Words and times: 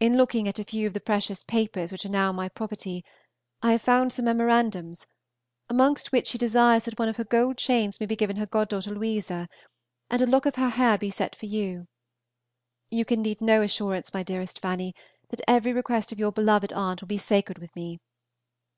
In 0.00 0.16
looking 0.16 0.48
at 0.48 0.58
a 0.58 0.64
few 0.64 0.86
of 0.86 0.94
the 0.94 1.02
precious 1.02 1.44
papers 1.44 1.92
which 1.92 2.06
are 2.06 2.10
now 2.10 2.32
my 2.32 2.48
property 2.48 3.04
I 3.62 3.72
have 3.72 3.82
found 3.82 4.10
some 4.10 4.24
memorandums, 4.24 5.06
amongst 5.68 6.12
which 6.12 6.28
she 6.28 6.38
desires 6.38 6.84
that 6.84 6.98
one 6.98 7.10
of 7.10 7.18
her 7.18 7.24
gold 7.26 7.58
chains 7.58 8.00
may 8.00 8.06
be 8.06 8.16
given 8.16 8.36
to 8.36 8.40
her 8.40 8.46
god 8.46 8.70
daughter 8.70 8.94
Louisa, 8.94 9.50
and 10.08 10.22
a 10.22 10.26
lock 10.26 10.46
of 10.46 10.54
her 10.56 10.70
hair 10.70 10.96
be 10.96 11.10
set 11.10 11.36
for 11.36 11.44
you. 11.44 11.88
You 12.88 13.04
can 13.04 13.20
need 13.20 13.42
no 13.42 13.60
assurance, 13.60 14.14
my 14.14 14.22
dearest 14.22 14.60
Fanny, 14.60 14.94
that 15.28 15.44
every 15.46 15.74
request 15.74 16.10
of 16.10 16.18
your 16.18 16.32
beloved 16.32 16.72
aunt 16.72 17.02
will 17.02 17.08
be 17.08 17.18
sacred 17.18 17.58
with 17.58 17.76
me. 17.76 17.98